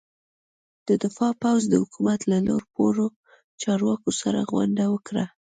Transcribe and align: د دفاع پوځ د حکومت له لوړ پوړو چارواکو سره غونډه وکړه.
د 0.87 0.89
دفاع 1.03 1.33
پوځ 1.43 1.61
د 1.69 1.73
حکومت 1.83 2.19
له 2.31 2.37
لوړ 2.47 2.63
پوړو 2.73 3.07
چارواکو 3.61 4.09
سره 4.21 4.39
غونډه 4.51 4.83
وکړه. 4.93 5.25